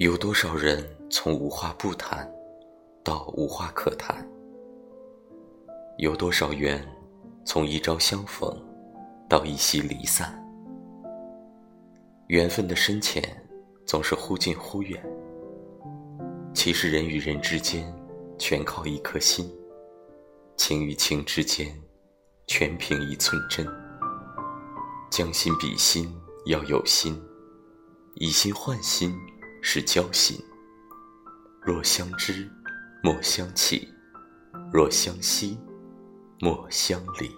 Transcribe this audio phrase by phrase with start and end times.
[0.00, 2.26] 有多少人从无话不谈
[3.04, 4.26] 到无话可谈？
[5.98, 6.82] 有多少缘
[7.44, 8.50] 从一朝相逢
[9.28, 10.42] 到一夕离散？
[12.28, 13.22] 缘分的深浅
[13.84, 15.04] 总是忽近忽远。
[16.54, 17.94] 其实人与人之间
[18.38, 19.54] 全靠一颗心，
[20.56, 21.78] 情与情之间
[22.46, 23.68] 全凭一寸真。
[25.10, 26.10] 将心比心
[26.46, 27.22] 要有心，
[28.14, 29.14] 以心换心。
[29.62, 30.38] 是交心。
[31.62, 32.48] 若相知，
[33.02, 33.88] 莫相弃；
[34.72, 35.58] 若相惜，
[36.40, 37.30] 莫相离。